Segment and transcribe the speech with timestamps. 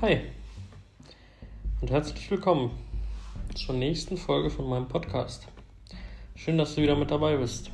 [0.00, 0.20] Hi
[1.80, 2.70] und herzlich willkommen
[3.56, 5.48] zur nächsten Folge von meinem Podcast.
[6.36, 7.72] Schön, dass du wieder mit dabei bist.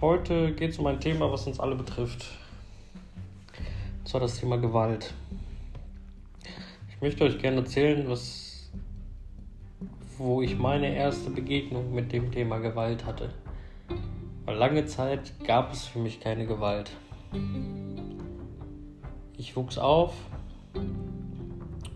[0.00, 2.26] Heute geht es um ein Thema, was uns alle betrifft.
[4.00, 5.14] Und zwar das Thema Gewalt.
[6.88, 8.68] Ich möchte euch gerne erzählen, was,
[10.18, 13.32] wo ich meine erste Begegnung mit dem Thema Gewalt hatte.
[14.44, 16.90] Weil lange Zeit gab es für mich keine Gewalt.
[19.36, 20.14] Ich wuchs auf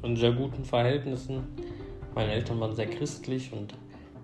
[0.02, 1.44] in sehr guten Verhältnissen.
[2.14, 3.74] Meine Eltern waren sehr christlich und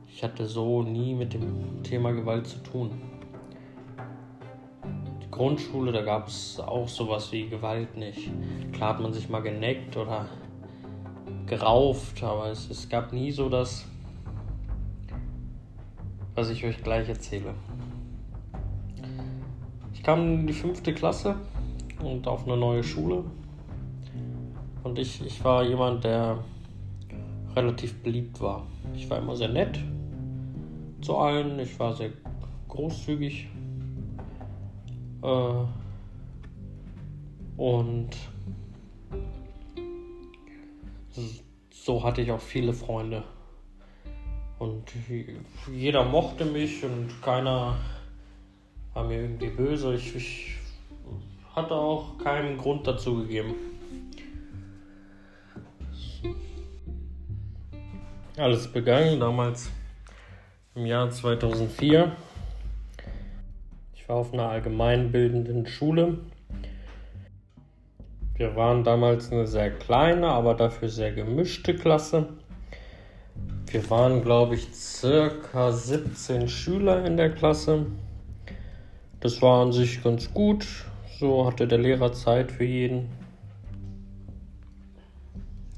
[0.08, 2.90] ich hatte so nie mit dem Thema Gewalt zu tun.
[5.22, 8.32] Die Grundschule, da gab es auch sowas wie Gewalt nicht.
[8.72, 10.26] Klar hat man sich mal geneckt oder
[11.46, 13.86] gerauft, aber es, es gab nie so das,
[16.34, 17.54] was ich euch gleich erzähle.
[19.92, 21.36] Ich kam in die fünfte Klasse
[22.04, 23.24] und auf eine neue Schule.
[24.82, 26.38] Und ich, ich war jemand, der
[27.56, 28.66] relativ beliebt war.
[28.94, 29.78] Ich war immer sehr nett
[31.00, 32.10] zu allen, ich war sehr
[32.68, 33.48] großzügig.
[35.22, 35.54] Äh,
[37.56, 38.10] und
[41.70, 43.22] so hatte ich auch viele Freunde.
[44.58, 44.92] Und
[45.72, 47.76] jeder mochte mich und keiner
[48.94, 49.94] war mir irgendwie böse.
[49.94, 50.56] Ich, ich
[51.54, 53.54] hatte auch keinen Grund dazu gegeben.
[58.36, 59.70] Alles begann damals
[60.74, 62.10] im Jahr 2004.
[63.94, 66.18] Ich war auf einer allgemeinbildenden Schule.
[68.36, 72.30] Wir waren damals eine sehr kleine, aber dafür sehr gemischte Klasse.
[73.68, 77.86] Wir waren, glaube ich, circa 17 Schüler in der Klasse.
[79.20, 80.66] Das war an sich ganz gut.
[81.24, 83.08] So hatte der Lehrer Zeit für jeden.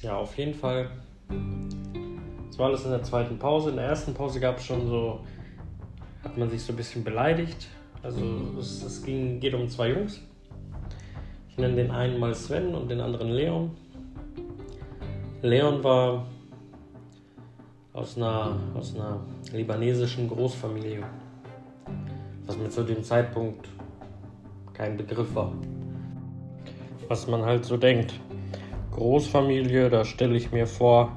[0.03, 0.91] Ja, auf jeden Fall.
[2.49, 3.71] Das war alles in der zweiten Pause.
[3.71, 5.21] In der ersten Pause gab es schon so,
[6.25, 7.69] hat man sich so ein bisschen beleidigt.
[8.03, 8.21] Also
[8.59, 10.21] es, es ging, geht um zwei Jungs.
[11.49, 13.71] Ich nenne den einen mal Sven und den anderen Leon.
[15.43, 16.27] Leon war
[17.93, 19.21] aus einer, aus einer
[19.53, 21.05] libanesischen Großfamilie,
[22.47, 23.76] was mir zu dem Zeitpunkt
[24.77, 25.53] kein Begriff war.
[27.09, 28.13] Was man halt so denkt.
[28.93, 31.17] Großfamilie, da stelle ich mir vor,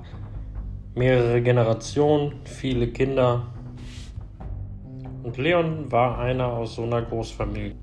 [0.96, 3.48] mehrere Generationen, viele Kinder.
[5.24, 7.76] Und Leon war einer aus so einer Großfamilie.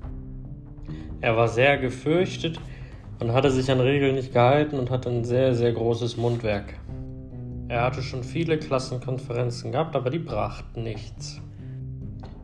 [1.21, 2.59] Er war sehr gefürchtet
[3.19, 6.73] und hatte sich an Regeln nicht gehalten und hatte ein sehr, sehr großes Mundwerk.
[7.67, 11.41] Er hatte schon viele Klassenkonferenzen gehabt, aber die brachten nichts.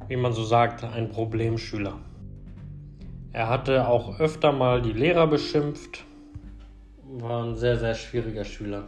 [0.07, 1.93] Wie man so sagte, ein Problemschüler.
[3.33, 6.03] Er hatte auch öfter mal die Lehrer beschimpft.
[7.17, 8.83] War ein sehr, sehr schwieriger Schüler.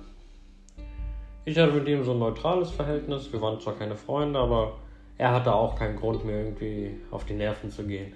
[1.46, 3.34] Ich hatte mit ihm so ein neutrales Verhältnis.
[3.34, 4.74] Wir waren zwar keine Freunde, aber
[5.18, 8.14] er hatte auch keinen Grund, mir irgendwie auf die Nerven zu gehen.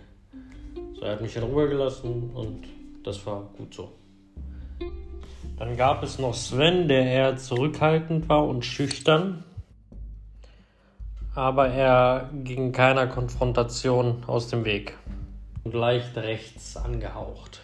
[0.94, 2.68] So, er hat mich in Ruhe gelassen und
[3.04, 3.92] das war gut so.
[5.58, 9.44] Dann gab es noch Sven, der eher zurückhaltend war und schüchtern.
[11.34, 14.96] Aber er ging keiner Konfrontation aus dem Weg
[15.70, 17.62] und leicht rechts angehaucht.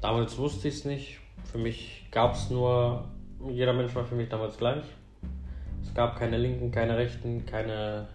[0.00, 1.18] Damals wusste ich es nicht.
[1.52, 3.04] Für mich gab es nur,
[3.50, 4.82] jeder Mensch war für mich damals gleich.
[5.82, 8.08] Es gab keine Linken, keine Rechten, keine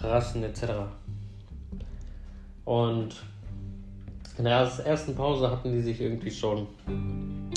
[0.00, 0.64] Rassen etc.
[2.66, 3.16] Und
[4.36, 6.66] in der ersten Pause hatten die sich irgendwie schon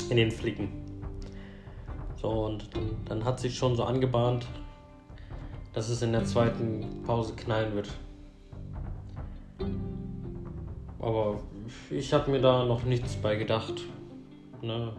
[0.08, 0.68] in den Flicken.
[2.22, 4.46] So, und dann, dann hat sich schon so angebahnt,
[5.74, 7.90] dass es in der zweiten Pause knallen wird.
[11.06, 11.38] Aber
[11.88, 13.74] ich habe mir da noch nichts bei gedacht.
[14.60, 14.92] Ne?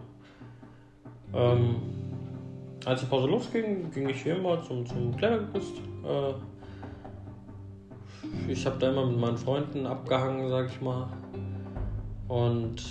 [1.34, 1.76] Ähm,
[2.86, 5.74] als die Pause losging, ging ich hier immer zum, zum Klettergerüst.
[6.06, 6.32] Äh,
[8.50, 11.08] ich habe da immer mit meinen Freunden abgehangen, sag ich mal.
[12.26, 12.82] Und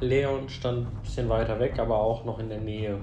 [0.00, 3.00] Leon stand ein bisschen weiter weg, aber auch noch in der Nähe.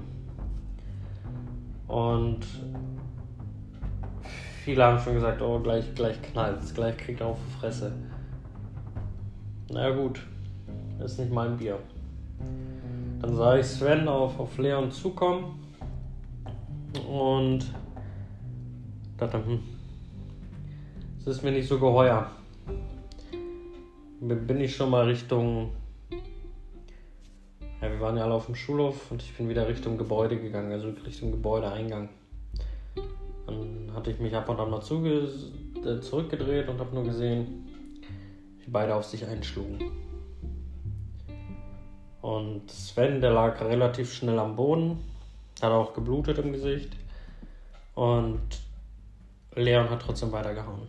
[1.88, 2.46] Und
[4.64, 7.92] viele haben schon gesagt, oh, gleich, gleich knallt gleich kriegt er auf die Fresse.
[9.70, 10.22] Na gut,
[11.04, 11.78] ist nicht mein Bier.
[13.22, 15.60] Dann sah ich Sven auf, auf Leon zukommen
[17.10, 17.66] und
[19.18, 19.60] dachte, hm,
[21.20, 22.32] es ist mir nicht so geheuer.
[24.22, 25.72] Bin ich schon mal Richtung.
[27.82, 30.72] Ja, wir waren ja alle auf dem Schulhof und ich bin wieder Richtung Gebäude gegangen,
[30.72, 32.08] also Richtung Gebäudeeingang.
[33.46, 37.67] Dann hatte ich mich ab und an mal äh, zurückgedreht und habe nur gesehen,
[38.68, 39.80] wie beide auf sich einschlugen.
[42.22, 45.00] Und Sven, der lag relativ schnell am Boden,
[45.62, 46.90] hat auch geblutet im Gesicht.
[47.96, 48.42] Und
[49.56, 50.88] Leon hat trotzdem weitergehauen.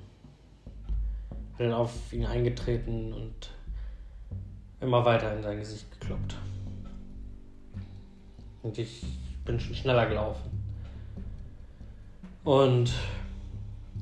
[1.52, 3.50] Hat dann auf ihn eingetreten und
[4.80, 6.36] immer weiter in sein Gesicht gekloppt.
[8.62, 9.04] Und ich
[9.44, 10.50] bin schon schneller gelaufen.
[12.44, 12.92] Und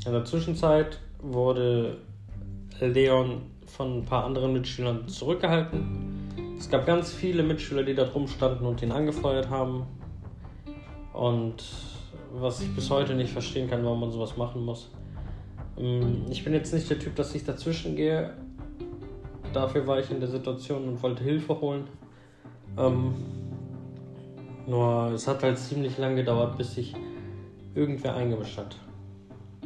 [0.05, 1.99] in der Zwischenzeit wurde
[2.81, 3.43] Leon
[3.77, 6.57] von ein paar anderen Mitschülern zurückgehalten.
[6.59, 9.85] Es gab ganz viele Mitschüler, die da drum standen und ihn angefeuert haben.
[11.13, 11.63] Und
[12.33, 14.91] was ich bis heute nicht verstehen kann, warum man sowas machen muss.
[15.79, 18.33] Ähm, ich bin jetzt nicht der Typ, dass ich dazwischen gehe.
[19.53, 21.85] Dafür war ich in der Situation und wollte Hilfe holen.
[22.79, 23.15] Ähm,
[24.67, 26.95] nur es hat halt ziemlich lange gedauert, bis sich
[27.75, 28.77] irgendwer eingemischt hat.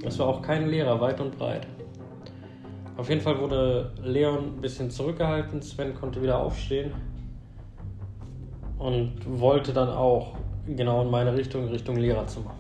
[0.03, 1.67] Es war auch kein Lehrer, weit und breit.
[3.01, 5.63] Auf jeden Fall wurde Leon ein bisschen zurückgehalten.
[5.63, 6.93] Sven konnte wieder aufstehen
[8.79, 10.37] und wollte dann auch
[10.67, 12.53] genau in meine Richtung, Richtung Lehrerzimmer.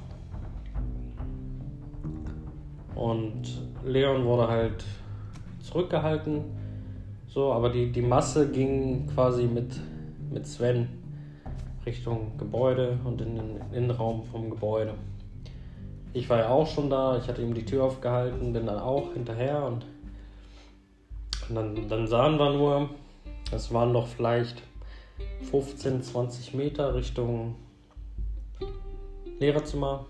[2.94, 3.42] Und
[3.84, 4.82] Leon wurde halt
[5.60, 6.44] zurückgehalten,
[7.28, 9.78] so, aber die, die Masse ging quasi mit,
[10.30, 10.88] mit Sven
[11.84, 14.94] Richtung Gebäude und in den Innenraum vom Gebäude.
[16.14, 19.12] Ich war ja auch schon da, ich hatte ihm die Tür aufgehalten, bin dann auch
[19.12, 19.84] hinterher und,
[21.54, 22.90] dann, dann sahen wir nur,
[23.52, 24.62] es waren noch vielleicht
[25.50, 27.56] 15, 20 Meter Richtung
[29.38, 30.06] Lehrerzimmer.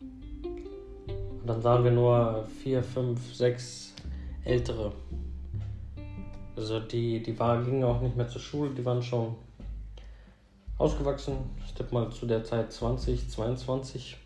[0.00, 3.94] Und dann sahen wir nur vier, fünf, sechs
[4.44, 4.92] ältere.
[6.56, 9.34] Also die, die waren, gingen auch nicht mehr zur Schule, die waren schon
[10.78, 11.36] ausgewachsen.
[11.66, 14.16] Ich tippe mal zu der Zeit 20, 22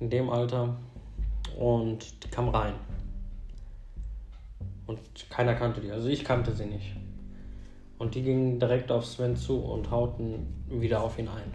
[0.00, 0.76] in dem Alter.
[1.58, 2.74] Und die kam rein.
[4.96, 5.90] Und keiner kannte die.
[5.90, 6.96] Also ich kannte sie nicht.
[7.98, 11.52] Und die gingen direkt auf Sven zu und hauten wieder auf ihn ein.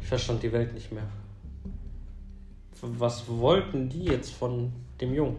[0.00, 1.06] Ich verstand die Welt nicht mehr.
[2.80, 5.36] Was wollten die jetzt von dem Jungen?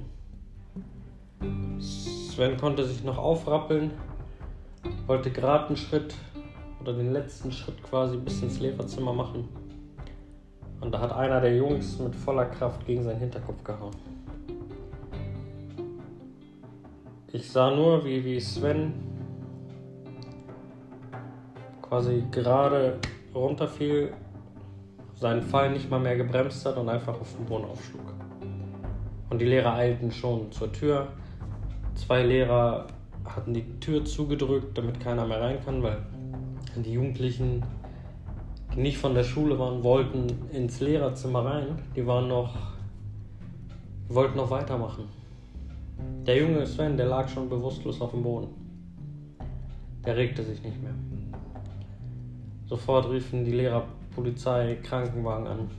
[1.79, 3.91] Sven konnte sich noch aufrappeln,
[5.07, 6.15] wollte gerade einen Schritt
[6.79, 9.49] oder den letzten Schritt quasi bis ins Lehrerzimmer machen.
[10.79, 13.95] Und da hat einer der Jungs mit voller Kraft gegen seinen Hinterkopf gehauen.
[17.43, 18.93] Ich sah nur, wie, wie Sven
[21.81, 22.97] quasi gerade
[23.35, 24.13] runterfiel,
[25.13, 28.13] seinen Fall nicht mal mehr gebremst hat und einfach auf den Boden aufschlug.
[29.29, 31.09] Und die Lehrer eilten schon zur Tür.
[31.95, 32.87] Zwei Lehrer
[33.25, 35.97] hatten die Tür zugedrückt, damit keiner mehr rein kann, weil
[36.77, 37.61] die Jugendlichen
[38.73, 41.77] die nicht von der Schule waren, wollten ins Lehrerzimmer rein.
[41.93, 42.55] Die waren noch,
[44.07, 45.22] wollten noch weitermachen.
[46.25, 48.47] Der junge Sven, der lag schon bewusstlos auf dem Boden.
[50.05, 50.93] Der regte sich nicht mehr.
[52.65, 53.85] Sofort riefen die Lehrer
[54.15, 55.69] Polizei, Krankenwagen an.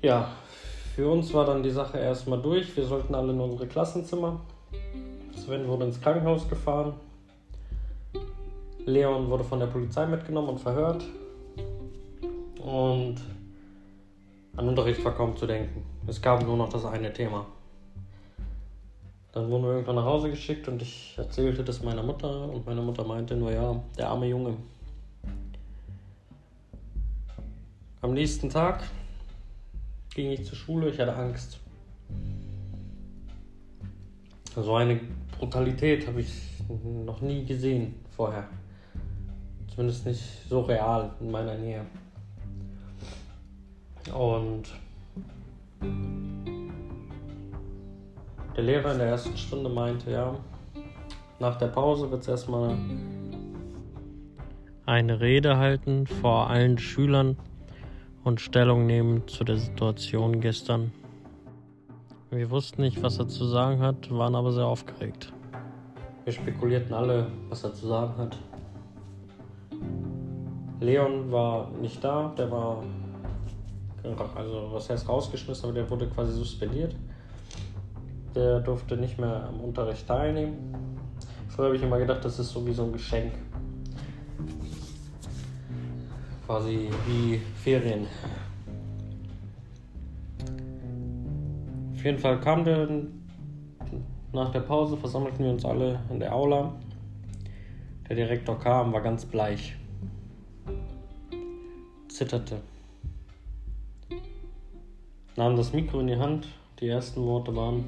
[0.00, 0.28] Ja,
[0.94, 2.76] für uns war dann die Sache erstmal durch.
[2.76, 4.40] Wir sollten alle in unsere Klassenzimmer.
[5.34, 6.94] Sven wurde ins Krankenhaus gefahren.
[8.84, 11.04] Leon wurde von der Polizei mitgenommen und verhört.
[12.62, 13.16] Und
[14.56, 15.82] an Unterricht war kaum zu denken.
[16.06, 17.46] Es gab nur noch das eine Thema.
[19.32, 22.82] Dann wurden wir irgendwann nach Hause geschickt und ich erzählte das meiner Mutter und meine
[22.82, 24.56] Mutter meinte nur, ja, der arme Junge.
[28.02, 28.82] Am nächsten Tag
[30.14, 31.60] ging ich zur Schule, ich hatte Angst.
[34.54, 35.00] So eine
[35.38, 36.30] Brutalität habe ich
[37.06, 38.48] noch nie gesehen vorher.
[39.68, 41.86] Zumindest nicht so real in meiner Nähe.
[44.10, 44.64] Und
[48.56, 50.34] der Lehrer in der ersten Stunde meinte, ja,
[51.38, 52.76] nach der Pause wird es erstmal
[54.86, 57.36] eine Rede halten vor allen Schülern
[58.24, 60.92] und Stellung nehmen zu der Situation gestern.
[62.30, 65.32] Wir wussten nicht, was er zu sagen hat, waren aber sehr aufgeregt.
[66.24, 68.38] Wir spekulierten alle, was er zu sagen hat.
[70.80, 72.82] Leon war nicht da, der war,
[74.04, 76.94] also was heißt rausgeschmissen, aber der wurde quasi suspendiert.
[78.34, 80.74] Der durfte nicht mehr am Unterricht teilnehmen.
[81.48, 83.32] Früher habe ich immer gedacht, das ist so wie so ein Geschenk.
[86.46, 88.06] Quasi wie Ferien.
[91.94, 92.88] Auf jeden Fall kam der
[94.32, 96.72] nach der Pause, versammelten wir uns alle in der Aula.
[98.08, 99.76] Der Direktor kam, war ganz bleich
[102.08, 102.60] zitterte
[105.36, 106.46] nahm das Mikro in die Hand.
[106.80, 107.84] Die ersten Worte waren,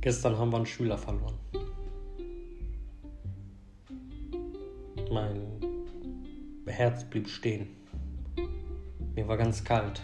[0.00, 1.34] gestern haben wir einen Schüler verloren.
[5.10, 5.40] Mein
[6.66, 7.68] Herz blieb stehen.
[9.14, 10.00] Mir war ganz kalt.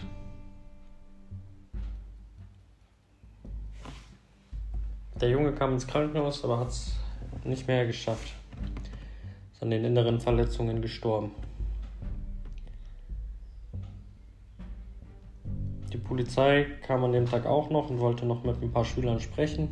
[5.20, 6.94] Der Junge kam ins Krankenhaus, aber hat es
[7.44, 8.34] nicht mehr geschafft.
[9.52, 11.30] Ist an den inneren Verletzungen gestorben.
[16.16, 19.68] Polizei kam an dem Tag auch noch und wollte noch mit ein paar Schülern sprechen,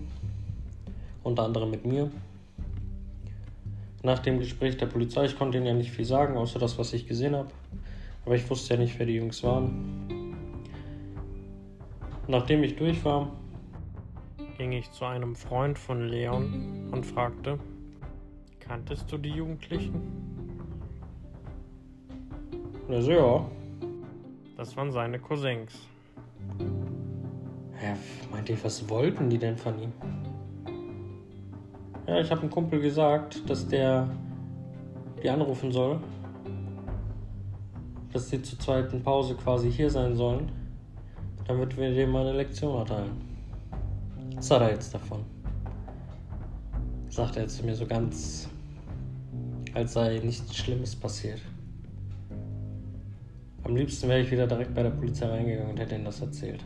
[1.23, 2.11] unter anderem mit mir.
[4.03, 6.93] Nach dem Gespräch der Polizei, ich konnte ihnen ja nicht viel sagen, außer das, was
[6.93, 7.49] ich gesehen habe.
[8.27, 10.37] Aber ich wusste ja nicht, wer die Jungs waren.
[12.29, 13.33] Nachdem ich durch war,
[14.59, 17.59] ging ich zu einem Freund von Leon und fragte,
[18.61, 19.95] kanntest du die Jugendlichen?
[22.91, 23.47] Er so, ja.
[24.59, 25.89] Das waren seine Cousins.
[27.83, 27.97] Ja,
[28.31, 29.93] meinte ich, was wollten die denn von ihm?
[32.07, 34.09] Ja, ich habe einem Kumpel gesagt, dass der
[35.23, 35.99] die anrufen soll.
[38.13, 40.53] Dass die zur zweiten Pause quasi hier sein sollen.
[41.47, 43.13] Damit wir dem eine Lektion erteilen.
[44.37, 45.25] Was hat er jetzt davon?
[47.09, 48.49] Sagt er zu mir so ganz,
[49.73, 51.41] als sei nichts Schlimmes passiert.
[53.65, 56.65] Am liebsten wäre ich wieder direkt bei der Polizei reingegangen und hätte ihnen das erzählt.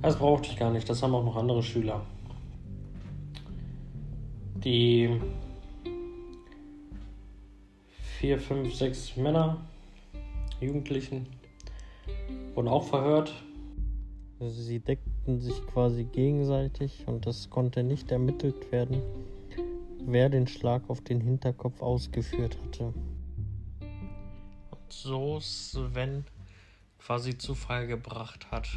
[0.00, 2.02] Das brauchte ich gar nicht, das haben auch noch andere Schüler.
[4.56, 5.20] Die
[8.18, 9.58] vier, fünf, sechs Männer,
[10.60, 11.26] Jugendlichen,
[12.54, 13.34] wurden auch verhört
[14.40, 19.00] sie deckten sich quasi gegenseitig und es konnte nicht ermittelt werden,
[20.04, 22.92] wer den Schlag auf den Hinterkopf ausgeführt hatte.
[25.02, 26.24] So Sven
[26.98, 28.68] quasi zu Fall gebracht hat.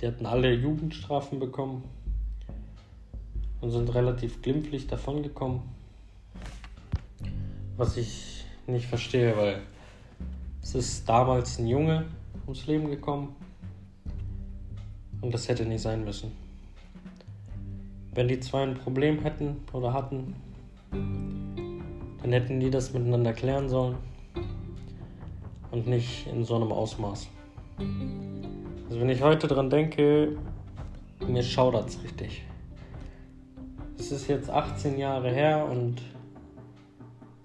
[0.00, 1.84] Die hatten alle Jugendstrafen bekommen
[3.60, 5.60] und sind relativ glimpflich davongekommen.
[7.76, 9.60] Was ich nicht verstehe, weil
[10.62, 12.06] es ist damals ein Junge
[12.46, 13.36] ums Leben gekommen
[15.20, 16.32] und das hätte nicht sein müssen.
[18.14, 20.34] Wenn die zwei ein Problem hätten oder hatten,
[22.22, 23.96] dann hätten die das miteinander klären sollen
[25.70, 27.28] und nicht in so einem Ausmaß.
[28.88, 30.36] Also wenn ich heute dran denke,
[31.26, 32.44] mir schaudert es richtig.
[33.98, 36.02] Es ist jetzt 18 Jahre her und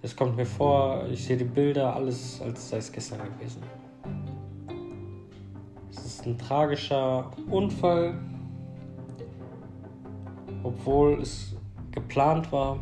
[0.02, 3.62] es kommt mir vor, ich sehe die Bilder, alles als sei es gestern gewesen.
[5.90, 8.18] Es ist ein tragischer Unfall,
[10.64, 11.56] obwohl es
[11.92, 12.80] geplant war,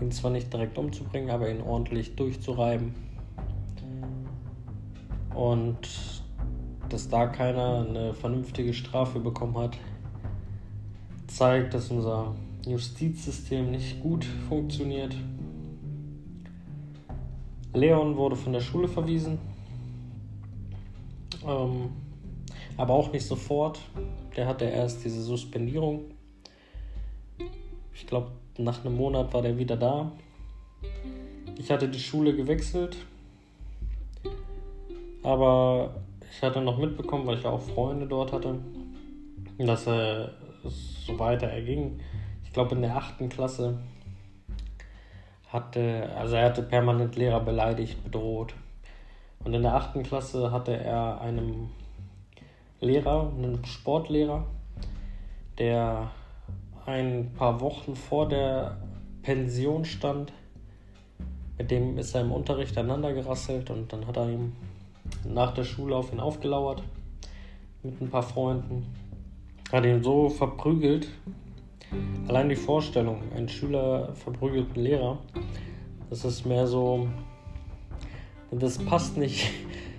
[0.00, 2.94] ihn zwar nicht direkt umzubringen, aber ihn ordentlich durchzureiben.
[5.34, 5.78] Und
[6.88, 9.76] dass da keiner eine vernünftige Strafe bekommen hat,
[11.26, 12.34] zeigt, dass unser
[12.66, 15.14] Justizsystem nicht gut funktioniert.
[17.74, 19.38] Leon wurde von der Schule verwiesen.
[21.46, 21.90] Ähm,
[22.76, 23.80] aber auch nicht sofort.
[24.36, 26.04] Der hatte erst diese Suspendierung.
[27.94, 30.12] Ich glaube, nach einem Monat war der wieder da.
[31.56, 32.96] Ich hatte die Schule gewechselt.
[35.22, 35.94] Aber
[36.30, 38.58] ich hatte noch mitbekommen, weil ich ja auch Freunde dort hatte,
[39.58, 40.32] dass er
[40.64, 42.00] so weiter erging.
[42.44, 43.78] Ich glaube, in der achten Klasse
[45.48, 48.54] hatte, also er hatte permanent Lehrer beleidigt, bedroht.
[49.44, 51.70] Und in der achten Klasse hatte er einen
[52.80, 54.46] Lehrer, einen Sportlehrer,
[55.58, 56.10] der
[56.88, 58.78] ein paar Wochen vor der
[59.22, 60.32] Pension stand.
[61.56, 64.52] Mit dem ist er im Unterricht aneinander gerasselt und dann hat er ihm
[65.24, 66.82] nach der Schule auf ihn aufgelauert
[67.82, 68.86] mit ein paar Freunden.
[69.70, 71.08] Hat ihn so verprügelt,
[72.28, 75.18] Allein die Vorstellung, ein Schüler verprügelt einen Lehrer,
[76.10, 77.08] das ist mehr so,
[78.50, 79.50] das passt nicht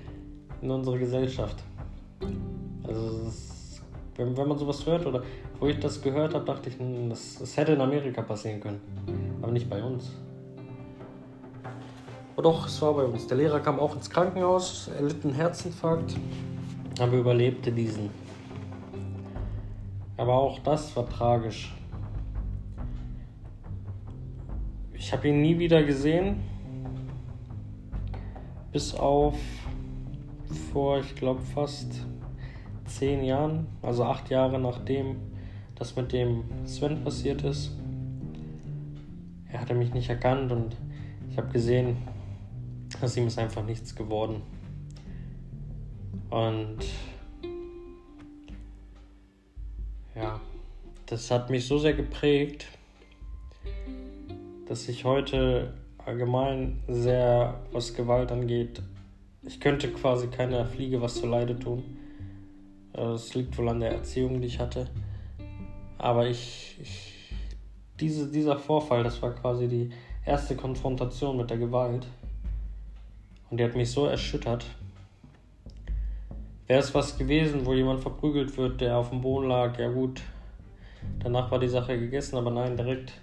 [0.61, 1.63] in unsere Gesellschaft.
[2.83, 3.48] Also ist,
[4.19, 5.23] wenn, wenn, man sowas hört oder
[5.59, 8.81] wo ich das gehört habe, dachte ich, hm, das, das hätte in Amerika passieren können,
[9.41, 10.11] aber nicht bei uns.
[12.33, 13.27] Aber doch, es war bei uns.
[13.27, 16.15] Der Lehrer kam auch ins Krankenhaus, er litt einen Herzinfarkt,
[16.99, 18.09] aber überlebte diesen.
[20.17, 21.73] Aber auch das war tragisch.
[24.93, 26.43] Ich habe ihn nie wieder gesehen.
[28.71, 29.39] Bis auf
[30.71, 32.05] vor, ich glaube, fast
[32.89, 35.15] zehn Jahren, also acht Jahre nachdem
[35.75, 37.71] das mit dem Sven passiert ist.
[39.51, 40.75] Er hatte mich nicht erkannt und
[41.29, 41.97] ich habe gesehen,
[43.01, 44.41] aus ihm ist einfach nichts geworden.
[46.29, 46.79] Und
[50.15, 50.39] ja,
[51.05, 52.67] das hat mich so sehr geprägt,
[54.67, 55.73] dass ich heute
[56.05, 58.81] allgemein sehr, was Gewalt angeht,
[59.41, 61.98] ich könnte quasi keiner Fliege was zu Leide tun.
[62.93, 64.87] Es liegt wohl an der Erziehung, die ich hatte.
[65.97, 67.09] Aber ich, ich
[67.99, 69.89] diese, dieser Vorfall, das war quasi die
[70.25, 72.07] erste Konfrontation mit der Gewalt.
[73.49, 74.65] Und die hat mich so erschüttert.
[76.67, 80.21] Wäre es was gewesen, wo jemand verprügelt wird, der auf dem Boden lag, ja gut,
[81.19, 83.13] danach war die Sache gegessen, aber nein, direkt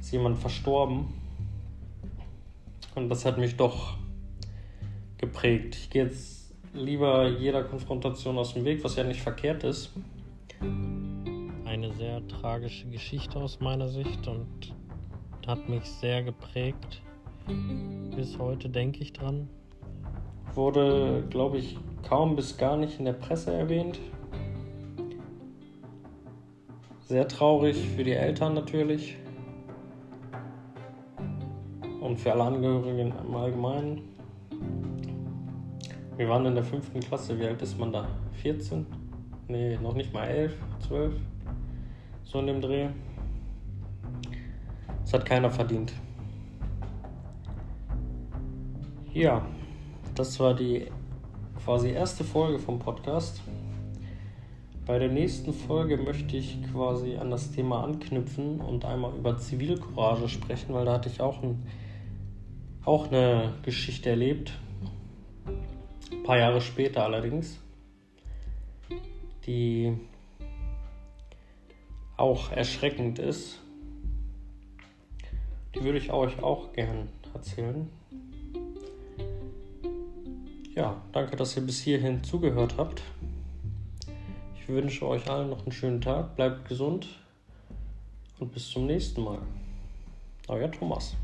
[0.00, 1.12] ist jemand verstorben.
[2.94, 3.98] Und das hat mich doch
[5.18, 5.76] geprägt.
[5.76, 6.45] Ich gehe jetzt
[6.76, 9.92] lieber jeder Konfrontation aus dem Weg, was ja nicht verkehrt ist.
[11.64, 14.74] Eine sehr tragische Geschichte aus meiner Sicht und
[15.46, 17.02] hat mich sehr geprägt.
[18.16, 19.48] Bis heute denke ich dran.
[20.54, 21.76] Wurde, glaube ich,
[22.08, 23.98] kaum bis gar nicht in der Presse erwähnt.
[27.00, 29.16] Sehr traurig für die Eltern natürlich
[32.00, 34.02] und für alle Angehörigen im Allgemeinen.
[36.16, 37.38] Wir waren in der fünften Klasse.
[37.38, 38.08] Wie alt ist man da?
[38.40, 38.86] 14?
[39.48, 40.54] Nee, noch nicht mal 11,
[40.88, 41.12] 12.
[42.24, 42.88] So in dem Dreh.
[45.02, 45.92] Das hat keiner verdient.
[49.12, 49.46] Ja,
[50.14, 50.86] das war die
[51.62, 53.42] quasi erste Folge vom Podcast.
[54.86, 60.30] Bei der nächsten Folge möchte ich quasi an das Thema anknüpfen und einmal über Zivilcourage
[60.30, 61.62] sprechen, weil da hatte ich auch, ein,
[62.86, 64.52] auch eine Geschichte erlebt.
[66.26, 67.60] Paar Jahre später allerdings.
[69.46, 69.96] Die
[72.16, 73.60] auch erschreckend ist.
[75.72, 77.88] Die würde ich euch auch gern erzählen.
[80.74, 83.02] Ja, danke, dass ihr bis hierhin zugehört habt.
[84.56, 87.06] Ich wünsche euch allen noch einen schönen Tag, bleibt gesund
[88.40, 89.38] und bis zum nächsten Mal.
[90.48, 91.14] Euer Thomas.